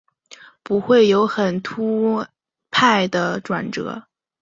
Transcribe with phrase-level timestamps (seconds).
[0.63, 2.25] 不会有很突兀
[3.11, 4.07] 的转折